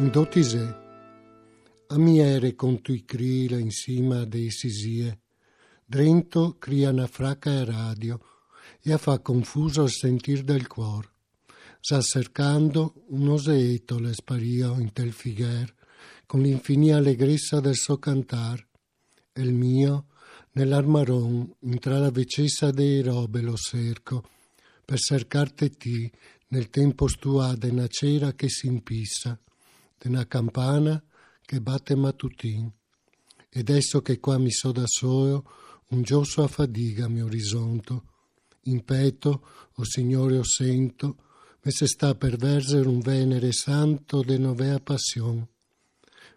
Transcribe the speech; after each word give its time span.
Indotisè. 0.00 0.78
A 1.88 1.98
miere 1.98 2.54
con 2.54 2.80
tui 2.80 3.04
crila 3.04 3.58
in 3.58 3.68
cima 3.68 4.24
dei 4.24 4.50
sisie, 4.50 5.20
drento 5.84 6.56
cria 6.58 6.88
una 6.88 7.06
fracca 7.06 7.50
e 7.50 7.66
radio, 7.66 8.18
e 8.80 8.94
a 8.94 8.96
fa 8.96 9.18
confuso 9.18 9.82
il 9.82 9.90
sentir 9.90 10.42
del 10.42 10.66
cuor. 10.68 11.06
Sa 11.80 12.00
cercando 12.00 13.04
un 13.08 13.28
oseeto 13.28 13.98
le 13.98 14.14
spario 14.14 14.78
in 14.78 14.90
tel 14.94 15.12
figuer, 15.12 15.74
con 16.24 16.40
l'infinita 16.40 16.96
allegrezza 16.96 17.60
del 17.60 17.76
suo 17.76 17.98
cantar. 17.98 18.66
E 19.34 19.42
il 19.42 19.52
mio, 19.52 20.06
nell'armaron, 20.52 21.56
intra 21.60 21.98
la 21.98 22.10
vecessa 22.10 22.70
dei 22.70 23.02
robe 23.02 23.42
lo 23.42 23.54
cerco, 23.54 24.26
per 24.82 24.98
cercarte 24.98 25.68
ti, 25.68 26.10
nel 26.48 26.70
tempo 26.70 27.06
stua 27.06 27.54
de 27.54 27.68
una 27.68 27.86
cera 27.86 28.32
che 28.32 28.48
si 28.48 28.66
impissa, 28.66 29.38
de 30.00 30.08
una 30.08 30.26
campana 30.26 31.02
che 31.44 31.60
batte 31.60 31.94
matutin. 31.94 32.72
Ed 33.50 33.68
esso 33.68 34.00
che 34.00 34.18
qua 34.18 34.38
mi 34.38 34.50
so 34.50 34.72
da 34.72 34.86
solo, 34.86 35.44
un 35.88 36.02
giosso 36.02 36.42
a 36.42 36.48
fadiga 36.48 37.08
mi. 37.08 38.04
In 38.64 38.82
petto, 38.84 39.46
o 39.74 39.84
Signore, 39.84 40.38
o 40.38 40.44
sento, 40.44 41.16
me 41.62 41.70
se 41.70 41.86
sta 41.86 42.14
per 42.14 42.36
versere 42.36 42.88
un 42.88 43.00
venere 43.00 43.52
santo 43.52 44.22
de 44.22 44.38
novea 44.38 44.78
passion. 44.78 45.46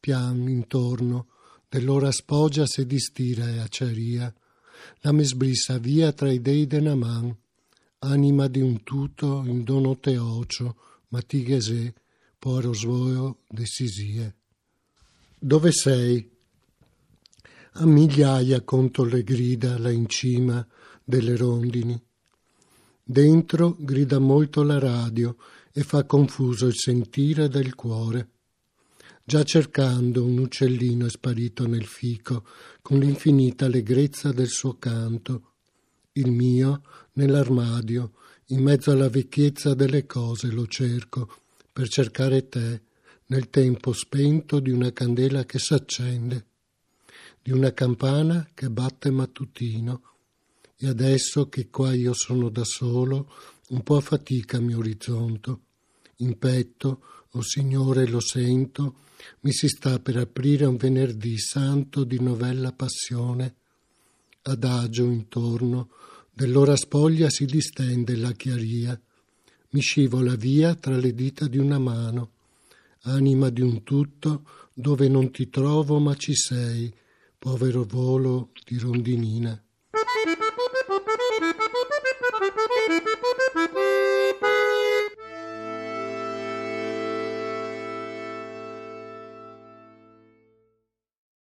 Pian 0.00 0.48
intorno, 0.48 1.28
dell'ora 1.68 2.10
spoggia 2.10 2.66
se 2.66 2.86
distira 2.86 3.48
e 3.48 3.58
aceria, 3.58 4.34
la 5.00 5.12
me 5.12 5.24
sbrissa 5.24 5.78
via 5.78 6.12
tra 6.12 6.30
i 6.32 6.40
dei 6.40 6.66
de 6.66 6.80
naman, 6.80 7.36
anima 7.98 8.48
di 8.48 8.60
un 8.60 8.82
tutto 8.82 9.42
in 9.46 9.62
dono 9.62 9.98
teocio, 9.98 10.76
ma 11.08 11.20
tighese, 12.44 12.50
poro 12.50 12.74
svoio 12.74 13.38
decisie. 13.48 14.34
Dove 15.38 15.72
sei? 15.72 16.30
A 17.76 17.86
migliaia 17.86 18.62
conto 18.62 19.04
le 19.04 19.22
grida 19.24 19.78
là 19.78 19.90
in 19.90 20.06
cima 20.06 20.66
delle 21.02 21.36
rondini. 21.36 22.00
Dentro 23.02 23.76
grida 23.78 24.18
molto 24.18 24.62
la 24.62 24.78
radio 24.78 25.36
e 25.72 25.82
fa 25.82 26.04
confuso 26.04 26.66
il 26.66 26.76
sentire 26.76 27.48
del 27.48 27.74
cuore. 27.74 28.28
Già 29.24 29.42
cercando 29.42 30.24
un 30.24 30.38
uccellino 30.38 31.06
è 31.06 31.10
sparito 31.10 31.66
nel 31.66 31.86
fico 31.86 32.44
con 32.82 32.98
l'infinita 32.98 33.64
allegrezza 33.64 34.32
del 34.32 34.48
suo 34.48 34.78
canto. 34.78 35.54
Il 36.12 36.30
mio 36.30 36.82
nell'armadio, 37.14 38.12
in 38.48 38.62
mezzo 38.62 38.92
alla 38.92 39.08
vecchiezza 39.08 39.74
delle 39.74 40.06
cose 40.06 40.48
lo 40.48 40.66
cerco 40.66 41.43
per 41.74 41.88
cercare 41.88 42.48
te 42.48 42.82
nel 43.26 43.50
tempo 43.50 43.92
spento 43.92 44.60
di 44.60 44.70
una 44.70 44.92
candela 44.92 45.44
che 45.44 45.58
s'accende, 45.58 46.46
di 47.42 47.50
una 47.50 47.72
campana 47.72 48.48
che 48.54 48.70
batte 48.70 49.10
mattutino, 49.10 50.02
e 50.76 50.86
adesso 50.86 51.48
che 51.48 51.70
qua 51.70 51.92
io 51.92 52.12
sono 52.12 52.48
da 52.48 52.62
solo, 52.62 53.28
un 53.70 53.82
po' 53.82 53.96
a 53.96 54.00
fatica 54.00 54.60
mio 54.60 54.78
orizzonto. 54.78 55.62
In 56.18 56.38
petto, 56.38 57.00
o 57.30 57.38
oh 57.38 57.42
Signore, 57.42 58.06
lo 58.06 58.20
sento, 58.20 58.98
mi 59.40 59.52
si 59.52 59.66
sta 59.66 59.98
per 59.98 60.16
aprire 60.18 60.66
un 60.66 60.76
venerdì 60.76 61.36
santo 61.38 62.04
di 62.04 62.20
novella 62.20 62.70
passione. 62.70 63.56
Adagio 64.42 65.06
intorno, 65.06 65.88
dell'ora 66.30 66.76
spoglia 66.76 67.28
si 67.30 67.46
distende 67.46 68.14
la 68.14 68.30
chiaria, 68.30 68.96
mi 69.74 69.80
scivola 69.80 70.36
via 70.36 70.76
tra 70.76 70.96
le 70.96 71.12
dita 71.12 71.48
di 71.48 71.58
una 71.58 71.80
mano, 71.80 72.30
anima 73.02 73.50
di 73.50 73.60
un 73.60 73.82
tutto 73.82 74.44
dove 74.72 75.08
non 75.08 75.32
ti 75.32 75.50
trovo 75.50 75.98
ma 75.98 76.14
ci 76.14 76.32
sei, 76.32 76.94
povero 77.36 77.82
volo 77.82 78.52
di 78.64 78.78
rondinina. 78.78 79.60